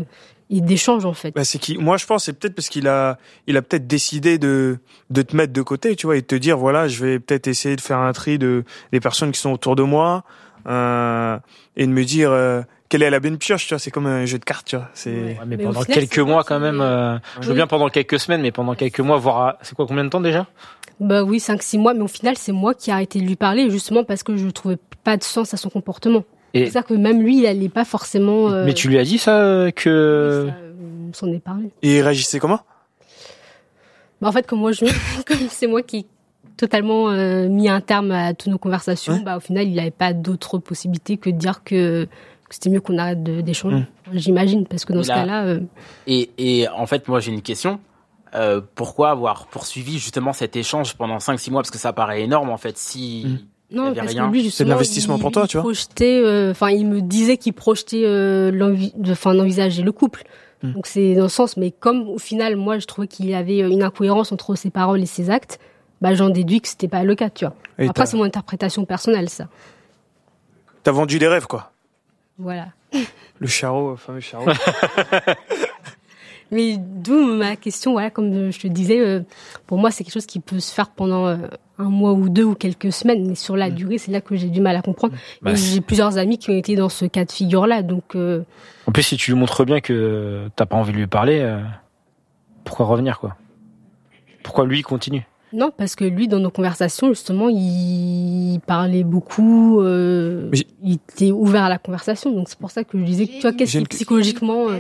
d'échange 0.61 1.05
en 1.05 1.13
fait. 1.13 1.31
Bah, 1.35 1.43
c'est 1.43 1.59
qui 1.59 1.77
Moi, 1.77 1.97
je 1.97 2.05
pense 2.05 2.25
c'est 2.25 2.33
peut-être 2.33 2.55
parce 2.55 2.69
qu'il 2.69 2.87
a, 2.87 3.17
il 3.47 3.57
a 3.57 3.61
peut-être 3.61 3.87
décidé 3.87 4.37
de 4.37 4.77
de 5.09 5.21
te 5.21 5.35
mettre 5.35 5.53
de 5.53 5.61
côté, 5.61 5.95
tu 5.95 6.05
vois, 6.07 6.17
et 6.17 6.21
de 6.21 6.25
te 6.27 6.35
dire 6.35 6.57
voilà, 6.57 6.87
je 6.87 7.03
vais 7.03 7.19
peut-être 7.19 7.47
essayer 7.47 7.75
de 7.75 7.81
faire 7.81 7.99
un 7.99 8.11
tri 8.13 8.37
de 8.37 8.63
des 8.91 8.99
personnes 8.99 9.31
qui 9.31 9.39
sont 9.39 9.51
autour 9.51 9.75
de 9.75 9.83
moi 9.83 10.23
euh, 10.67 11.37
et 11.75 11.85
de 11.85 11.91
me 11.91 12.03
dire 12.03 12.31
euh, 12.31 12.61
quelle 12.89 13.03
est 13.03 13.09
la 13.09 13.19
bonne 13.19 13.37
pioche, 13.37 13.65
tu 13.67 13.73
vois. 13.73 13.79
C'est 13.79 13.91
comme 13.91 14.05
un 14.05 14.25
jeu 14.25 14.37
de 14.39 14.45
cartes, 14.45 14.67
tu 14.67 14.75
vois. 14.75 14.89
C'est 14.93 15.11
Ouais. 15.11 15.37
Mais, 15.47 15.57
pendant 15.57 15.81
final, 15.81 15.99
quelques 15.99 16.19
mois 16.19 16.43
quand 16.43 16.59
même. 16.59 16.79
euh, 16.81 17.17
je 17.41 17.47
veux 17.49 17.55
bien 17.55 17.67
pendant 17.67 17.89
quelques 17.89 18.19
semaines, 18.19 18.41
mais 18.41 18.51
pendant 18.51 18.75
quelques 18.75 18.99
mois, 18.99 19.17
voire 19.17 19.41
à- 19.41 19.57
c'est 19.61 19.75
quoi 19.75 19.85
combien 19.87 20.03
de 20.03 20.09
temps 20.09 20.21
déjà? 20.21 20.47
Bah 20.99 21.23
oui, 21.23 21.39
5-6 21.39 21.79
mois, 21.79 21.93
mais 21.95 22.01
au 22.03 22.07
final, 22.07 22.37
c'est 22.37 22.51
moi 22.51 22.75
qui 22.75 22.91
ai 22.91 22.93
arrêté 22.93 23.19
de 23.19 23.25
lui 23.25 23.35
parler, 23.35 23.69
justement 23.71 24.03
parce 24.03 24.21
que 24.21 24.37
je 24.37 24.47
trouvais 24.49 24.77
pas 25.03 25.17
de 25.17 25.23
sens 25.23 25.53
à 25.53 25.57
son 25.57 25.69
comportement. 25.69 26.23
Et- 26.53 26.65
C'est 26.65 26.71
ça 26.71 26.83
que 26.83 26.93
même 26.93 27.21
lui, 27.21 27.39
il 27.39 27.45
allait 27.47 27.69
pas 27.69 27.85
forcément. 27.85 28.49
euh, 28.51 28.65
Mais 28.65 28.73
tu 28.73 28.87
lui 28.89 28.99
as 28.99 29.03
dit 29.03 29.17
ça 29.17 29.39
euh, 29.39 29.71
que 29.71 30.45
oui, 30.45 30.51
ça, 30.51 30.57
on 31.09 31.13
s'en 31.13 31.33
est 31.33 31.39
parlé. 31.39 31.69
et 31.81 31.97
il 31.97 32.01
réagissait 32.01 32.39
comment? 32.39 32.59
Bah, 34.21 34.29
en 34.29 34.31
fait, 34.31 34.45
comme 34.47 34.59
moi, 34.59 34.71
je, 34.71 34.85
comme 35.25 35.47
c'est 35.49 35.67
moi 35.67 35.81
qui 35.81 35.97
ai 35.97 36.05
totalement 36.57 37.09
euh, 37.09 37.47
mis 37.49 37.67
un 37.69 37.81
terme 37.81 38.11
à 38.11 38.33
toutes 38.33 38.51
nos 38.51 38.57
conversations, 38.57 39.13
Ouais. 39.13 39.23
bah 39.23 39.37
au 39.37 39.39
final, 39.39 39.67
il 39.67 39.75
n'avait 39.75 39.91
pas 39.91 40.13
d'autre 40.13 40.59
possibilité 40.59 41.17
que 41.17 41.29
de 41.29 41.35
dire 41.37 41.63
que, 41.63 42.05
que 42.05 42.09
c'était 42.53 42.69
mieux 42.69 42.81
qu'on 42.81 42.97
arrête 42.97 43.23
d'échanger. 43.23 43.77
Mm. 43.77 43.85
J'imagine, 44.13 44.67
parce 44.67 44.85
que 44.85 44.93
dans 44.93 45.03
ce 45.03 45.11
a- 45.11 45.15
cas-là, 45.15 45.45
euh, 45.45 45.59
Et, 46.07 46.29
et 46.37 46.67
en 46.69 46.85
fait, 46.85 47.07
moi, 47.07 47.19
j'ai 47.19 47.31
une 47.31 47.41
question. 47.41 47.79
Euh, 48.35 48.61
pourquoi 48.75 49.11
avoir 49.11 49.45
poursuivi 49.47 49.99
justement 49.99 50.33
cet 50.33 50.55
échange 50.55 50.95
pendant 50.95 51.17
5-6 51.19 51.51
mois? 51.51 51.61
Parce 51.61 51.69
que 51.71 51.77
ça 51.77 51.93
paraît 51.93 52.21
énorme, 52.23 52.49
en 52.49 52.57
fait. 52.57 52.77
Si 52.77 53.23
Mm. 53.25 53.37
Il 53.73 53.77
y 53.77 53.79
non, 53.79 53.87
avait 53.87 53.95
parce 53.95 54.11
rien. 54.13 54.27
que 54.27 54.31
lui, 54.31 54.43
justement, 54.43 54.69
l'investissement 54.69 55.15
il- 55.17 55.21
pour 55.21 55.31
toi, 55.31 55.43
il 55.45 55.47
tu 55.49 55.57
vois. 55.57 55.63
projetait, 55.63 56.21
euh, 56.23 56.51
Enfin, 56.51 56.69
il 56.69 56.87
me 56.87 57.01
disait 57.01 57.37
qu'il 57.37 57.53
projetait 57.53 58.03
euh, 58.05 58.51
l'envie, 58.51 58.93
de- 58.95 59.11
enfin, 59.11 59.33
d'envisager 59.35 59.81
le 59.81 59.91
couple. 59.91 60.23
Mm. 60.61 60.71
Donc 60.73 60.87
c'est 60.87 61.15
dans 61.15 61.23
le 61.23 61.29
sens, 61.29 61.57
mais 61.57 61.71
comme 61.71 62.07
au 62.07 62.17
final, 62.19 62.55
moi, 62.55 62.77
je 62.79 62.85
trouvais 62.85 63.07
qu'il 63.07 63.25
y 63.27 63.33
avait 63.35 63.61
euh, 63.63 63.69
une 63.69 63.83
incohérence 63.83 64.31
entre 64.31 64.55
ses 64.55 64.69
paroles 64.69 65.01
et 65.01 65.05
ses 65.05 65.29
actes, 65.29 65.59
bah 66.01 66.13
j'en 66.13 66.29
déduis 66.29 66.61
que 66.61 66.67
c'était 66.69 66.87
pas 66.87 67.03
le 67.03 67.15
cas, 67.15 67.29
tu 67.29 67.45
vois. 67.45 67.55
Et 67.79 67.83
Après, 67.89 68.03
t'as- 68.03 68.05
c'est 68.05 68.17
mon 68.17 68.23
interprétation 68.23 68.85
personnelle, 68.85 69.29
ça. 69.29 69.47
T'as 70.83 70.91
vendu 70.91 71.17
des 71.19 71.27
rêves, 71.27 71.47
quoi. 71.47 71.71
Voilà. 72.37 72.67
Le 73.39 73.47
charreau, 73.47 73.91
le 73.91 73.95
fameux 73.97 74.19
charreau. 74.19 74.45
Mais 76.53 76.77
d'où 76.77 77.35
ma 77.35 77.55
question, 77.55 77.93
voilà, 77.93 78.11
comme 78.11 78.51
je 78.51 78.59
te 78.59 78.67
disais, 78.67 78.99
euh, 78.99 79.21
pour 79.65 79.79
moi, 79.79 79.89
c'est 79.89 80.03
quelque 80.03 80.13
chose 80.13 80.27
qui 80.27 80.39
peut 80.39 80.59
se 80.59 80.71
faire 80.71 80.89
pendant 80.89 81.25
euh, 81.25 81.37
un 81.79 81.89
mois 81.89 82.13
ou 82.13 82.29
deux 82.29 82.43
ou 82.43 82.53
quelques 82.53 82.93
semaines, 82.93 83.27
mais 83.27 83.35
sur 83.35 83.57
la 83.57 83.71
durée, 83.71 83.97
c'est 83.97 84.11
là 84.11 84.21
que 84.21 84.35
j'ai 84.35 84.49
du 84.49 84.61
mal 84.61 84.75
à 84.75 84.83
comprendre. 84.83 85.15
Bah, 85.41 85.55
j'ai 85.55 85.81
plusieurs 85.81 86.17
amis 86.19 86.37
qui 86.37 86.51
ont 86.51 86.57
été 86.57 86.75
dans 86.75 86.89
ce 86.89 87.05
cas 87.05 87.25
de 87.25 87.31
figure-là, 87.31 87.81
donc 87.81 88.15
euh, 88.15 88.43
En 88.85 88.91
plus, 88.91 89.01
si 89.01 89.17
tu 89.17 89.31
lui 89.31 89.39
montres 89.39 89.65
bien 89.65 89.81
que 89.81 90.47
t'as 90.55 90.67
pas 90.67 90.75
envie 90.75 90.93
de 90.93 90.97
lui 90.97 91.07
parler, 91.07 91.43
pourquoi 92.63 92.85
revenir 92.85 93.19
quoi? 93.19 93.35
Pourquoi 94.43 94.65
lui 94.65 94.83
continue? 94.83 95.25
Non, 95.53 95.71
parce 95.75 95.95
que 95.95 96.03
lui, 96.05 96.27
dans 96.27 96.39
nos 96.39 96.49
conversations, 96.51 97.09
justement, 97.09 97.47
il 97.49 98.59
parlait 98.65 99.03
beaucoup, 99.03 99.81
euh, 99.81 100.49
il 100.83 100.93
était 100.93 101.31
ouvert 101.31 101.63
à 101.63 101.69
la 101.69 101.77
conversation, 101.77 102.31
donc 102.31 102.49
c'est 102.49 102.57
pour 102.57 102.71
ça 102.71 102.83
que 102.83 102.97
je 102.99 103.03
disais, 103.03 103.27
que, 103.27 103.33
tu 103.33 103.41
vois, 103.41 103.53
qu'est-ce 103.53 103.77
qui 103.77 103.83
psychologiquement... 103.85 104.69
euh, 104.69 104.79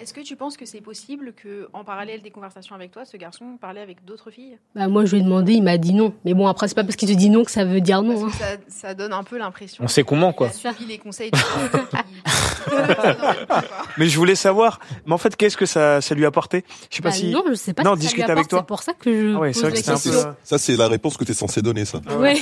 Est-ce 0.00 0.12
que 0.14 0.20
tu 0.22 0.36
penses 0.36 0.56
que 0.56 0.64
c'est 0.66 0.80
possible 0.80 1.32
que, 1.34 1.68
en 1.72 1.84
parallèle 1.84 2.22
des 2.22 2.30
conversations 2.30 2.74
avec 2.74 2.90
toi, 2.90 3.04
ce 3.04 3.16
garçon 3.16 3.44
parlait 3.60 3.80
avec 3.80 4.04
d'autres 4.04 4.30
filles? 4.30 4.58
Bah, 4.74 4.88
moi, 4.88 5.04
je 5.04 5.12
lui 5.14 5.20
ai 5.20 5.24
demandé, 5.24 5.52
il 5.54 5.62
m'a 5.62 5.78
dit 5.78 5.94
non. 5.94 6.12
Mais 6.24 6.34
bon, 6.34 6.46
après, 6.46 6.68
c'est 6.68 6.74
pas 6.74 6.84
parce 6.84 6.96
qu'il 6.96 7.08
te 7.08 7.14
dit 7.14 7.30
non 7.30 7.44
que 7.44 7.50
ça 7.50 7.64
veut 7.64 7.80
dire 7.80 8.02
non. 8.02 8.20
Parce 8.22 8.34
hein. 8.42 8.56
que 8.66 8.72
ça, 8.72 8.88
ça 8.88 8.94
donne 8.94 9.12
un 9.12 9.22
peu 9.22 9.38
l'impression. 9.38 9.84
On 9.84 9.88
sait 9.88 10.02
comment 10.04 10.32
quoi. 10.32 10.48
Il 10.62 10.66
a 10.66 10.72
suivi 10.72 10.90
les 10.92 10.98
conseils 10.98 11.30
de 11.30 11.38
Mais 13.98 14.08
je 14.08 14.16
voulais 14.18 14.34
savoir, 14.34 14.80
mais 15.06 15.12
en 15.12 15.18
fait, 15.18 15.36
qu'est-ce 15.36 15.56
que 15.56 15.66
ça, 15.66 16.00
ça 16.00 16.14
lui 16.14 16.24
a 16.24 16.28
apporté? 16.28 16.64
Je 16.90 16.96
sais 16.96 17.02
pas 17.02 17.10
Bah, 17.10 17.14
si. 17.14 17.30
non, 17.30 17.44
je 17.48 17.54
sais 17.54 17.72
pas 17.72 17.82
Non, 17.82 17.94
si 17.94 18.00
discute 18.00 18.28
avec 18.28 18.48
toi. 18.48 18.60
C'est 18.60 18.66
pour 18.66 18.82
ça 18.82 18.92
que 18.92 19.12
je 19.30 19.34
Ah 19.36 19.40
ouais, 19.40 19.52
pose 19.52 19.56
c'est 19.62 19.68
vrai 19.70 19.82
que 19.82 19.96
Ça, 20.44 20.58
c'est 20.58 20.76
la 20.76 20.88
réponse 20.88 21.16
que 21.16 21.24
tu 21.24 21.32
es 21.32 21.34
censé 21.34 21.62
donner, 21.62 21.84
ça. 21.84 22.00
Ouais. 22.18 22.34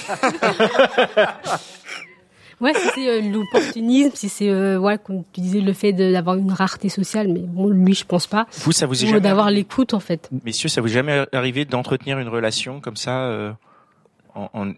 ouais, 2.61 2.75
si 2.75 2.89
c'est 2.95 3.09
euh, 3.09 3.21
l'opportunisme, 3.21 4.13
si 4.15 4.29
c'est, 4.29 4.49
euh, 4.49 4.79
ouais, 4.79 4.99
comme 4.99 5.25
tu 5.33 5.41
disais, 5.41 5.61
le 5.61 5.73
fait 5.73 5.93
de- 5.93 6.13
d'avoir 6.13 6.37
une 6.37 6.53
rareté 6.53 6.89
sociale, 6.89 7.29
mais 7.29 7.41
bon, 7.41 7.69
lui, 7.69 7.95
je 7.95 8.05
pense 8.05 8.27
pas. 8.27 8.47
Vous, 8.61 8.73
ça 8.73 8.87
vous 8.87 9.01
est 9.03 9.07
Ou 9.07 9.11
jamais 9.11 9.21
d'avoir 9.21 9.47
arrivé- 9.47 9.61
l'écoute, 9.63 9.95
en 9.95 10.01
fait. 10.01 10.29
Messieurs, 10.45 10.69
ça 10.69 10.81
vous 10.81 10.89
est 10.89 10.93
jamais 10.93 11.27
arrivé 11.33 11.65
d'entretenir 11.65 12.19
une 12.19 12.29
relation 12.29 12.81
comme 12.81 12.97
ça 12.97 13.25
euh, 13.25 13.53
en, 14.35 14.49
en- 14.55 14.71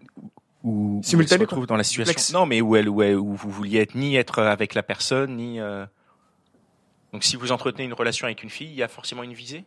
où, 0.64 0.98
où 0.98 1.00
Simultané, 1.02 1.42
elle 1.42 1.48
se 1.48 1.50
retrouve 1.50 1.66
dans 1.66 1.76
la 1.76 1.84
situation 1.84 2.12
Flex. 2.12 2.32
Non, 2.32 2.46
mais 2.46 2.60
où 2.60 2.76
elle, 2.76 2.88
où, 2.88 3.02
elle- 3.02 3.16
où 3.16 3.34
vous 3.34 3.50
vouliez 3.50 3.80
être 3.80 3.94
ni 3.94 4.16
être 4.16 4.42
avec 4.42 4.74
la 4.74 4.82
personne 4.82 5.36
ni. 5.36 5.60
euh, 5.60 5.84
Donc, 7.12 7.24
si 7.24 7.36
vous 7.36 7.52
entretenez 7.52 7.84
une 7.84 7.92
relation 7.94 8.26
avec 8.26 8.42
une 8.42 8.50
fille, 8.50 8.68
il 8.68 8.74
y 8.76 8.82
a 8.82 8.88
forcément 8.88 9.22
une 9.22 9.32
visée? 9.34 9.64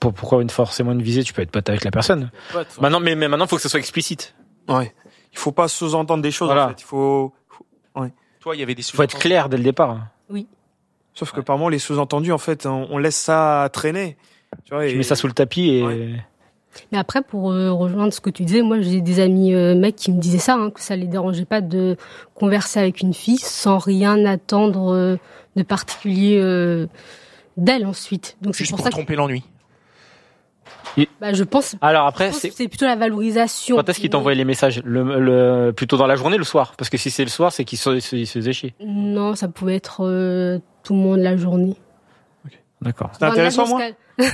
Pour, 0.00 0.12
pourquoi 0.12 0.42
une, 0.42 0.50
forcément 0.50 0.92
une 0.92 1.02
visée 1.02 1.22
Tu 1.24 1.32
peux 1.32 1.42
être 1.42 1.50
pote 1.50 1.68
avec 1.68 1.84
la 1.84 1.90
personne. 1.90 2.30
Pote. 2.52 2.66
Maintenant, 2.80 3.00
mais, 3.00 3.14
mais 3.14 3.28
maintenant, 3.28 3.46
faut 3.46 3.56
que 3.56 3.62
ce 3.62 3.68
soit 3.68 3.80
explicite. 3.80 4.34
Ouais. 4.68 4.94
Il 5.32 5.38
faut 5.38 5.52
pas 5.52 5.68
sous-entendre 5.68 6.22
des 6.22 6.30
choses, 6.30 6.48
Voilà. 6.48 6.66
en 6.66 6.68
fait. 6.70 6.80
Il 6.80 6.84
faut. 6.84 7.32
Toi, 8.40 8.54
il 8.54 8.60
y 8.60 8.62
avait 8.62 8.76
des 8.76 8.82
Faut 8.82 9.02
être 9.02 9.18
clair 9.18 9.48
dès 9.48 9.56
le 9.56 9.64
départ. 9.64 10.06
Sauf 11.14 11.32
que 11.32 11.40
par 11.40 11.56
moment, 11.56 11.68
les 11.70 11.78
sous-entendus, 11.78 12.30
en 12.30 12.38
fait, 12.38 12.66
on, 12.66 12.86
on 12.90 12.98
laisse 12.98 13.16
ça 13.16 13.68
traîner. 13.72 14.16
Tu 14.64 14.74
vois, 14.74 14.84
Tu 14.86 14.92
et- 14.92 14.96
mets 14.96 15.02
ça 15.02 15.16
sous 15.16 15.26
le 15.26 15.32
tapis 15.32 15.70
et 15.70 15.82
Ouais. 15.82 16.24
Mais 16.92 16.98
après, 16.98 17.22
pour 17.22 17.50
euh, 17.52 17.72
rejoindre 17.72 18.12
ce 18.12 18.20
que 18.20 18.28
tu 18.28 18.44
disais, 18.44 18.60
moi, 18.60 18.78
j'ai 18.82 19.00
des 19.00 19.18
amis 19.18 19.54
euh, 19.54 19.74
mecs 19.74 19.96
qui 19.96 20.12
me 20.12 20.20
disaient 20.20 20.36
ça, 20.38 20.54
hein, 20.56 20.70
que 20.70 20.80
ça 20.82 20.94
les 20.94 21.06
dérangeait 21.06 21.46
pas 21.46 21.62
de 21.62 21.96
converser 22.34 22.78
avec 22.78 23.00
une 23.00 23.14
fille 23.14 23.38
sans 23.38 23.78
rien 23.78 24.24
attendre 24.26 24.92
euh, 24.92 25.16
de 25.56 25.62
particulier 25.62 26.38
euh, 26.38 26.86
d'elle 27.56 27.86
ensuite. 27.86 28.36
Donc 28.42 28.54
c'est 28.54 28.64
Juste 28.64 28.72
pour 28.72 28.76
pour 28.76 28.84
ça 28.84 28.90
que 28.90 28.94
tromper 28.96 29.16
bah, 31.20 31.32
je 31.32 31.44
pense, 31.44 31.76
Alors 31.80 32.06
après, 32.06 32.32
c'est 32.32 32.50
que 32.50 32.54
c'est 32.54 32.68
plutôt 32.68 32.86
la 32.86 32.96
valorisation. 32.96 33.76
quand 33.76 33.88
est-ce 33.88 34.00
qu'il 34.00 34.10
t'envoie 34.10 34.34
les 34.34 34.44
messages 34.44 34.80
le, 34.84 35.20
le, 35.20 35.72
Plutôt 35.72 35.96
dans 35.96 36.06
la 36.06 36.16
journée, 36.16 36.38
le 36.38 36.44
soir? 36.44 36.74
Parce 36.76 36.90
que 36.90 36.96
si 36.96 37.10
c'est 37.10 37.24
le 37.24 37.30
soir, 37.30 37.52
c'est 37.52 37.64
qu'il 37.64 37.78
se, 37.78 38.00
se, 38.00 38.16
il 38.16 38.26
se 38.26 38.38
faisait 38.38 38.52
chier. 38.52 38.74
Non, 38.80 39.34
ça 39.34 39.48
pouvait 39.48 39.76
être 39.76 40.04
euh, 40.04 40.58
tout 40.82 40.94
le 40.94 41.00
monde 41.00 41.20
la 41.20 41.36
journée. 41.36 41.76
D'accord. 42.80 43.10
C'était 43.12 43.26
intéressant, 43.26 43.66
moi. 43.66 43.80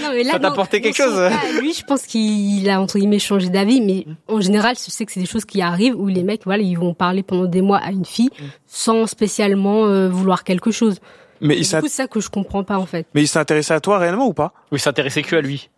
Non, 0.00 0.08
mais 0.12 0.22
là, 0.22 0.32
Ça 0.32 0.38
t'a 0.38 0.48
apporté 0.48 0.80
quelque 0.80 0.96
chose 0.96 1.14
cas, 1.14 1.60
Lui, 1.60 1.72
je 1.74 1.84
pense 1.84 2.02
qu'il 2.04 2.68
a 2.70 2.80
entre 2.80 2.98
guillemets 2.98 3.18
changé 3.18 3.48
d'avis, 3.48 3.80
mais 3.80 4.06
en 4.28 4.40
général, 4.40 4.74
je 4.76 4.90
sais 4.90 5.04
que 5.04 5.12
c'est 5.12 5.20
des 5.20 5.26
choses 5.26 5.44
qui 5.44 5.60
arrivent 5.62 5.94
où 5.96 6.06
les 6.06 6.22
mecs, 6.22 6.44
voilà, 6.44 6.62
ils 6.62 6.78
vont 6.78 6.94
parler 6.94 7.22
pendant 7.22 7.44
des 7.46 7.60
mois 7.60 7.78
à 7.78 7.90
une 7.90 8.04
fille 8.04 8.30
sans 8.66 9.06
spécialement 9.06 9.86
euh, 9.86 10.08
vouloir 10.08 10.44
quelque 10.44 10.70
chose. 10.70 11.00
Mais 11.42 11.54
il 11.56 11.58
du 11.58 11.64
s'est 11.64 11.80
coup, 11.80 11.88
c'est 11.88 12.02
ça 12.02 12.06
que 12.06 12.20
je 12.20 12.30
comprends 12.30 12.64
pas 12.64 12.78
en 12.78 12.86
fait. 12.86 13.06
mais 13.14 13.22
il 13.22 13.26
s'est 13.28 13.38
intéressé 13.38 13.74
à 13.74 13.80
toi 13.80 13.98
réellement 13.98 14.26
ou 14.26 14.32
pas? 14.32 14.52
Oui, 14.70 14.78
s'intéressait 14.78 15.22
que 15.22 15.36
à 15.36 15.40
lui. 15.42 15.68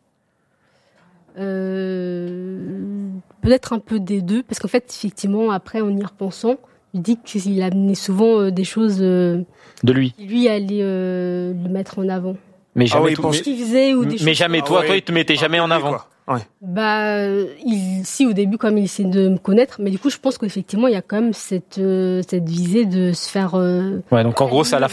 Euh, 1.38 3.08
Peut-être 3.42 3.72
un 3.74 3.78
peu 3.78 4.00
des 4.00 4.22
deux, 4.22 4.42
parce 4.42 4.58
qu'en 4.58 4.68
fait, 4.68 4.84
effectivement, 4.90 5.50
après, 5.50 5.80
en 5.82 5.90
y 5.94 6.02
repensant, 6.02 6.54
il 6.94 7.02
dit 7.02 7.18
qu'il 7.22 7.60
amenait 7.62 7.94
souvent 7.94 8.40
euh, 8.40 8.50
des 8.50 8.64
choses 8.64 8.98
euh, 9.02 9.42
De 9.82 9.92
lui. 9.92 10.12
qui 10.12 10.24
lui 10.26 10.48
allait 10.48 10.78
euh, 10.80 11.52
le 11.52 11.68
mettre 11.68 11.98
en 11.98 12.08
avant. 12.08 12.36
Mais 12.74 12.84
Ah 12.88 12.94
jamais 12.94 13.04
oui, 13.06 13.10
il 13.12 13.16
tout- 13.16 13.22
pense- 13.22 13.36
mais- 13.36 13.42
Qu'il 13.42 13.58
faisait 13.58 13.92
ou 13.94 14.04
des 14.04 14.12
mais 14.12 14.18
choses 14.18 14.32
jamais 14.32 14.60
Ah 14.62 14.66
toi, 14.66 14.80
ouais. 14.80 14.86
toi, 14.86 14.96
il 14.96 15.02
te 15.02 15.12
mettait 15.12 15.36
jamais 15.36 15.60
en 15.60 15.66
Oui, 15.66 15.72
avant. 15.72 15.90
quoi. 15.90 16.08
Ouais. 16.26 16.40
Bah, 16.62 17.26
il, 17.28 18.00
si 18.04 18.24
au 18.26 18.32
début, 18.32 18.56
comme 18.56 18.78
il 18.78 18.84
essaie 18.84 19.04
de 19.04 19.28
me 19.28 19.36
connaître, 19.36 19.76
mais 19.82 19.90
du 19.90 19.98
coup, 19.98 20.08
je 20.08 20.16
pense 20.16 20.38
qu'effectivement, 20.38 20.88
il 20.88 20.94
y 20.94 20.96
a 20.96 21.02
quand 21.02 21.20
même 21.20 21.34
cette 21.34 21.76
euh, 21.78 22.22
cette 22.26 22.48
visée 22.48 22.86
de 22.86 23.12
se 23.12 23.28
faire. 23.28 23.56
Euh, 23.56 24.00
Ouais, 24.10 24.22
donc 24.24 24.40
en 24.40 24.46
gros, 24.48 24.64
ça, 24.64 24.78
à 24.78 24.80
la. 24.80 24.88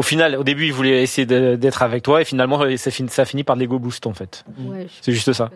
Au 0.00 0.02
final, 0.02 0.36
au 0.36 0.44
début, 0.44 0.64
il 0.66 0.72
voulait 0.72 1.02
essayer 1.02 1.26
d'être 1.26 1.82
avec 1.82 2.02
toi, 2.02 2.22
et 2.22 2.24
finalement, 2.24 2.58
euh, 2.62 2.76
ça 2.76 2.90
finit, 2.90 3.10
ça 3.10 3.24
finit 3.24 3.44
par 3.44 3.56
de 3.56 3.60
l'ego 3.60 3.78
boost, 3.78 4.06
en 4.06 4.14
fait. 4.14 4.44
Ouais, 4.70 4.86
C'est 5.02 5.12
juste 5.12 5.32
ça. 5.32 5.50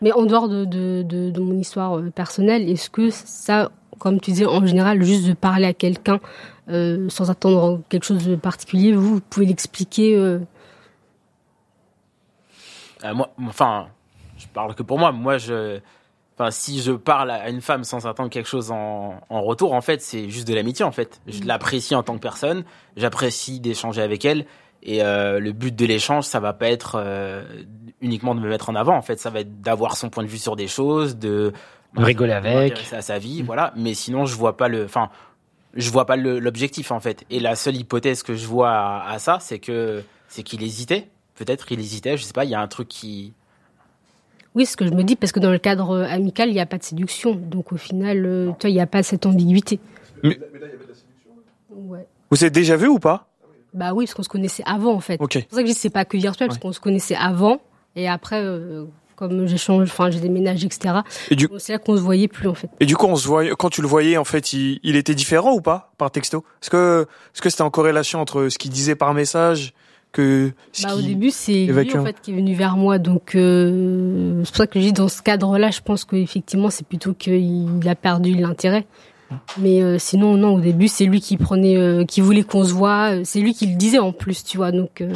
Mais 0.00 0.12
en 0.12 0.24
dehors 0.26 0.48
de 0.48 0.64
de, 0.64 1.02
de, 1.02 1.30
de 1.30 1.40
mon 1.40 1.56
histoire 1.58 1.98
euh, 1.98 2.10
personnelle, 2.10 2.68
est-ce 2.68 2.88
que 2.90 3.10
ça, 3.10 3.70
comme 3.98 4.20
tu 4.20 4.30
disais, 4.32 4.46
en 4.46 4.64
général, 4.66 5.02
juste 5.02 5.26
de 5.28 5.32
parler 5.34 5.66
à 5.66 5.74
quelqu'un 5.74 6.18
euh, 6.68 7.08
sans 7.08 7.30
attendre 7.30 7.80
quelque 7.88 8.04
chose 8.04 8.26
de 8.26 8.36
particulier, 8.36 8.92
vous, 8.92 9.14
vous 9.16 9.20
pouvez 9.30 9.46
l'expliquer. 9.46 10.16
euh, 10.16 10.38
Euh, 13.04 13.14
moi, 13.14 13.30
enfin, 13.46 13.86
je 14.38 14.46
parle 14.48 14.74
que 14.74 14.82
pour 14.82 14.98
moi. 14.98 15.12
Moi, 15.12 15.38
je, 15.38 15.78
enfin, 16.38 16.50
si 16.50 16.80
je 16.80 16.92
parle 16.92 17.30
à 17.30 17.48
une 17.50 17.60
femme 17.60 17.84
sans 17.84 18.06
attendre 18.06 18.30
quelque 18.30 18.48
chose 18.48 18.70
en, 18.70 19.20
en 19.28 19.42
retour, 19.42 19.72
en 19.72 19.80
fait, 19.80 20.00
c'est 20.00 20.28
juste 20.30 20.46
de 20.46 20.54
l'amitié, 20.54 20.84
en 20.84 20.92
fait. 20.92 21.20
Je 21.26 21.42
l'apprécie 21.44 21.94
en 21.94 22.02
tant 22.02 22.14
que 22.14 22.20
personne. 22.20 22.64
J'apprécie 22.96 23.60
d'échanger 23.60 24.02
avec 24.02 24.24
elle. 24.24 24.46
Et 24.82 25.02
euh, 25.02 25.40
le 25.40 25.52
but 25.52 25.74
de 25.74 25.84
l'échange, 25.84 26.24
ça 26.24 26.38
va 26.38 26.52
pas 26.52 26.68
être 26.68 26.92
euh, 26.94 27.42
uniquement 28.00 28.34
de 28.34 28.40
me 28.40 28.48
mettre 28.48 28.70
en 28.70 28.76
avant. 28.76 28.96
En 28.96 29.02
fait, 29.02 29.18
ça 29.18 29.28
va 29.30 29.40
être 29.40 29.60
d'avoir 29.60 29.96
son 29.96 30.08
point 30.08 30.22
de 30.22 30.28
vue 30.28 30.38
sur 30.38 30.54
des 30.54 30.68
choses, 30.68 31.16
de 31.16 31.52
De 31.96 32.04
rigoler 32.04 32.32
avec. 32.32 32.92
à 32.92 33.02
sa 33.02 33.18
vie, 33.18 33.42
voilà. 33.42 33.72
Mais 33.76 33.94
sinon, 33.94 34.24
je 34.24 34.36
vois 34.36 34.56
pas 34.56 34.68
le, 34.68 34.84
enfin, 34.84 35.10
je 35.74 35.90
vois 35.90 36.06
pas 36.06 36.16
l'objectif 36.16 36.92
en 36.92 37.00
fait. 37.00 37.24
Et 37.28 37.40
la 37.40 37.56
seule 37.56 37.76
hypothèse 37.76 38.22
que 38.22 38.34
je 38.34 38.46
vois 38.46 38.70
à, 38.70 39.10
à 39.10 39.18
ça, 39.18 39.38
c'est 39.40 39.58
que 39.58 40.04
c'est 40.28 40.44
qu'il 40.44 40.62
hésitait. 40.62 41.08
Peut-être 41.34 41.66
qu'il 41.66 41.80
hésitait. 41.80 42.16
Je 42.16 42.22
sais 42.22 42.32
pas. 42.32 42.44
Il 42.44 42.50
y 42.50 42.54
a 42.54 42.60
un 42.60 42.68
truc 42.68 42.88
qui. 42.88 43.34
Oui, 44.54 44.66
ce 44.66 44.76
que 44.76 44.86
je 44.86 44.92
me 44.92 45.02
dis, 45.04 45.14
parce 45.16 45.32
que 45.32 45.40
dans 45.40 45.50
le 45.50 45.58
cadre 45.58 46.02
amical, 46.02 46.48
il 46.48 46.54
n'y 46.54 46.60
a 46.60 46.66
pas 46.66 46.78
de 46.78 46.82
séduction. 46.82 47.34
Donc 47.34 47.72
au 47.72 47.76
final, 47.76 48.24
euh, 48.26 48.46
tu 48.58 48.62
vois, 48.66 48.70
il 48.70 48.74
n'y 48.74 48.80
a 48.80 48.86
pas 48.86 49.02
cette 49.02 49.26
ambiguïté. 49.26 49.78
Mais- 50.22 50.38
Ouais. 51.70 52.06
Vous 52.30 52.44
êtes 52.44 52.52
déjà 52.52 52.76
vu 52.76 52.88
ou 52.88 52.98
pas? 52.98 53.28
Bah 53.74 53.92
oui, 53.94 54.04
parce 54.06 54.14
qu'on 54.14 54.22
se 54.22 54.28
connaissait 54.28 54.62
avant, 54.66 54.92
en 54.94 55.00
fait. 55.00 55.16
Ok. 55.20 55.34
C'est 55.34 55.42
pour 55.48 55.56
ça 55.56 55.62
que 55.62 55.66
je 55.68 55.72
dis 55.72 55.74
que 55.74 55.80
c'est 55.80 55.90
pas 55.90 56.04
que 56.04 56.16
virtuel, 56.16 56.48
parce 56.48 56.58
qu'on 56.58 56.72
se 56.72 56.80
connaissait 56.80 57.14
avant. 57.14 57.60
Et 57.94 58.08
après, 58.08 58.42
euh, 58.42 58.84
comme 59.14 59.46
j'ai 59.46 59.56
changé, 59.58 59.82
enfin, 59.90 60.10
j'ai 60.10 60.20
déménagé, 60.20 60.66
etc. 60.66 60.96
Et 61.30 61.36
du, 61.36 61.48
C'est 61.58 61.72
là 61.74 61.78
qu'on 61.78 61.96
se 61.96 62.00
voyait 62.02 62.28
plus, 62.28 62.48
en 62.48 62.54
fait. 62.54 62.68
et 62.80 62.86
du 62.86 62.96
coup, 62.96 63.06
on 63.06 63.16
se 63.16 63.26
voyait, 63.28 63.52
quand 63.56 63.70
tu 63.70 63.82
le 63.82 63.86
voyais, 63.88 64.16
en 64.16 64.24
fait, 64.24 64.52
il, 64.52 64.80
il 64.82 64.96
était 64.96 65.14
différent 65.14 65.52
ou 65.52 65.60
pas 65.60 65.92
par 65.98 66.10
texto? 66.10 66.44
Est-ce 66.62 66.70
que, 66.70 67.06
est-ce 67.34 67.42
que 67.42 67.50
c'était 67.50 67.62
en 67.62 67.70
corrélation 67.70 68.20
entre 68.20 68.48
ce 68.48 68.58
qu'il 68.58 68.70
disait 68.70 68.96
par 68.96 69.14
message 69.14 69.72
que 70.12 70.50
ce 70.72 70.82
Bah, 70.84 70.94
au 70.96 71.00
début, 71.02 71.30
c'est 71.30 71.66
lui, 71.66 71.96
en 71.96 72.04
fait, 72.04 72.16
qui 72.20 72.32
est 72.32 72.34
venu 72.36 72.54
vers 72.54 72.76
moi. 72.76 72.98
Donc, 72.98 73.34
euh, 73.34 74.42
c'est 74.44 74.50
pour 74.50 74.56
ça 74.56 74.66
que 74.66 74.78
je 74.80 74.86
dis, 74.86 74.92
dans 74.92 75.08
ce 75.08 75.22
cadre-là, 75.22 75.70
je 75.70 75.80
pense 75.80 76.04
qu'effectivement, 76.04 76.70
c'est 76.70 76.86
plutôt 76.86 77.12
qu'il 77.14 77.68
a 77.86 77.94
perdu 77.94 78.34
l'intérêt. 78.34 78.86
Mais 79.58 79.82
euh, 79.82 79.98
sinon, 79.98 80.38
non, 80.38 80.54
au 80.54 80.60
début, 80.60 80.88
c'est 80.88 81.04
lui 81.04 81.20
qui 81.20 81.36
prenait, 81.36 81.76
euh, 81.76 82.04
qui 82.06 82.22
voulait 82.22 82.44
qu'on 82.44 82.64
se 82.64 82.72
voit. 82.72 83.24
C'est 83.24 83.40
lui 83.40 83.52
qui 83.52 83.66
le 83.66 83.76
disait 83.76 83.98
en 83.98 84.12
plus, 84.12 84.42
tu 84.42 84.56
vois. 84.56 84.72
Donc, 84.72 85.02
euh, 85.02 85.12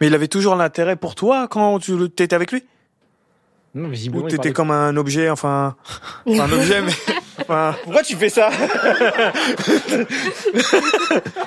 Mais 0.00 0.08
il 0.08 0.14
avait 0.14 0.28
toujours 0.28 0.54
l'intérêt 0.54 0.96
pour 0.96 1.14
toi 1.14 1.48
quand 1.48 1.78
tu 1.78 2.10
t'étais 2.10 2.34
avec 2.36 2.52
lui? 2.52 2.62
Non, 3.74 3.88
Ou 3.88 3.90
visiblement, 3.90 4.26
il 4.28 4.30
t'étais 4.30 4.36
parlait- 4.36 4.52
comme 4.52 4.70
un 4.70 4.96
objet, 4.98 5.30
enfin, 5.30 5.74
pas 6.26 6.44
un 6.44 6.52
objet, 6.52 6.82
mais 6.82 6.92
enfin. 7.40 7.74
Pourquoi 7.84 8.02
tu 8.02 8.14
fais 8.16 8.28
ça? 8.28 8.50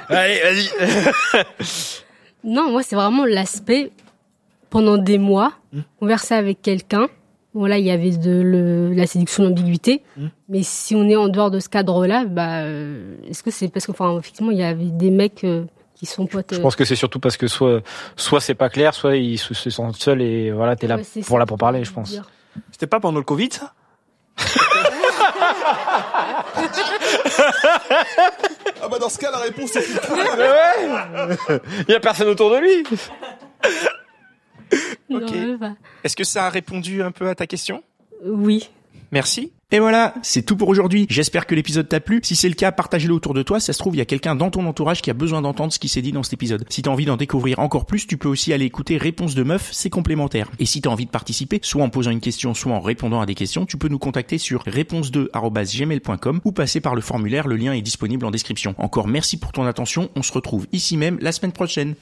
Allez, 0.09 0.41
vas-y. 0.41 0.69
Non, 2.43 2.71
moi, 2.71 2.83
c'est 2.83 2.95
vraiment 2.95 3.25
l'aspect 3.25 3.91
pendant 4.69 4.97
des 4.97 5.17
mois, 5.17 5.53
Hmm. 5.73 5.81
converser 5.99 6.33
avec 6.35 6.61
quelqu'un. 6.61 7.07
Voilà, 7.53 7.77
il 7.77 7.85
y 7.85 7.91
avait 7.91 8.11
de 8.11 8.41
le- 8.41 8.93
la 8.93 9.07
séduction, 9.07 9.43
l'ambiguïté. 9.43 10.03
Hmm. 10.17 10.27
Mais 10.49 10.61
si 10.63 10.95
on 10.95 11.03
est 11.09 11.15
en 11.15 11.27
dehors 11.29 11.49
de 11.51 11.59
ce 11.59 11.69
cadre-là, 11.69 12.25
bah, 12.25 12.61
euh, 12.63 13.15
est-ce 13.29 13.41
que 13.43 13.51
c'est 13.51 13.67
parce 13.69 13.85
que, 13.85 13.91
enfin, 13.91 14.17
effectivement, 14.19 14.51
il 14.51 14.57
y 14.57 14.63
avait 14.63 14.85
des 14.85 15.09
mecs 15.09 15.43
euh, 15.43 15.63
qui 15.95 16.05
sont 16.05 16.25
potes. 16.27 16.53
Je 16.53 16.59
euh, 16.59 16.61
pense 16.61 16.75
que 16.75 16.85
c'est 16.85 16.95
surtout 16.95 17.19
parce 17.19 17.35
que 17.37 17.47
soit, 17.47 17.81
soit 18.15 18.39
c'est 18.41 18.53
pas 18.53 18.69
clair, 18.69 18.93
soit 18.93 19.15
ils 19.17 19.37
se, 19.39 19.53
se 19.53 19.69
sentent 19.69 19.95
seuls 19.95 20.21
et 20.21 20.51
voilà, 20.51 20.75
t'es 20.75 20.85
là 20.87 20.97
ouais, 20.97 21.21
pour 21.25 21.39
là 21.39 21.45
pour 21.45 21.57
parler, 21.57 21.83
je 21.83 21.91
pense. 21.91 22.15
C'était 22.71 22.87
pas 22.87 22.99
pendant 22.99 23.17
le 23.19 23.23
Covid, 23.25 23.49
ça? 23.51 23.73
Ah 28.81 28.87
bah 28.89 28.99
dans 28.99 29.09
ce 29.09 29.17
cas, 29.17 29.31
la 29.31 29.39
réponse 29.39 29.75
est 29.75 29.85
Il 31.87 31.91
y 31.91 31.95
a 31.95 31.99
personne 31.99 32.27
autour 32.29 32.51
de 32.51 32.57
lui. 32.57 32.83
Non, 35.09 35.19
Ok. 35.19 35.31
ouais, 35.31 35.71
Est-ce 36.03 36.15
que 36.15 36.23
ça 36.23 36.45
a 36.45 36.49
répondu 36.49 37.01
un 37.01 37.11
peu 37.11 37.27
à 37.29 37.35
ta 37.35 37.47
question? 37.47 37.83
Oui. 38.23 38.69
Merci. 39.11 39.53
Et 39.69 39.79
voilà, 39.79 40.13
c'est 40.21 40.43
tout 40.43 40.55
pour 40.55 40.69
aujourd'hui. 40.69 41.07
J'espère 41.09 41.45
que 41.45 41.53
l'épisode 41.53 41.89
t'a 41.89 41.99
plu. 41.99 42.21
Si 42.23 42.37
c'est 42.37 42.47
le 42.47 42.55
cas, 42.55 42.71
partage-le 42.71 43.13
autour 43.13 43.33
de 43.33 43.43
toi. 43.43 43.59
Ça 43.59 43.73
se 43.73 43.79
trouve, 43.79 43.95
il 43.95 43.97
y 43.97 44.01
a 44.01 44.05
quelqu'un 44.05 44.33
dans 44.33 44.49
ton 44.49 44.65
entourage 44.65 45.01
qui 45.01 45.09
a 45.09 45.13
besoin 45.13 45.41
d'entendre 45.41 45.73
ce 45.73 45.79
qui 45.79 45.89
s'est 45.89 46.01
dit 46.01 46.13
dans 46.13 46.23
cet 46.23 46.31
épisode. 46.31 46.65
Si 46.69 46.83
t'as 46.83 46.89
envie 46.89 47.03
d'en 47.03 47.17
découvrir 47.17 47.59
encore 47.59 47.85
plus, 47.85 48.07
tu 48.07 48.15
peux 48.15 48.29
aussi 48.29 48.53
aller 48.53 48.63
écouter 48.63 48.95
Réponse 48.95 49.35
de 49.35 49.43
Meuf, 49.43 49.69
c'est 49.73 49.89
complémentaire. 49.89 50.49
Et 50.59 50.65
si 50.65 50.79
t'as 50.79 50.89
envie 50.89 51.05
de 51.05 51.11
participer, 51.11 51.59
soit 51.63 51.83
en 51.83 51.89
posant 51.89 52.11
une 52.11 52.21
question, 52.21 52.53
soit 52.53 52.71
en 52.71 52.79
répondant 52.79 53.19
à 53.19 53.25
des 53.25 53.35
questions, 53.35 53.65
tu 53.65 53.75
peux 53.75 53.89
nous 53.89 53.99
contacter 53.99 54.37
sur 54.37 54.63
réponse2@gmail.com 54.63 56.39
ou 56.45 56.51
passer 56.53 56.79
par 56.79 56.95
le 56.95 57.01
formulaire. 57.01 57.49
Le 57.49 57.57
lien 57.57 57.73
est 57.73 57.81
disponible 57.81 58.25
en 58.25 58.31
description. 58.31 58.73
Encore 58.77 59.09
merci 59.09 59.35
pour 59.35 59.51
ton 59.51 59.65
attention. 59.65 60.09
On 60.15 60.23
se 60.23 60.31
retrouve 60.31 60.67
ici 60.71 60.95
même 60.95 61.17
la 61.19 61.33
semaine 61.33 61.51
prochaine. 61.51 61.95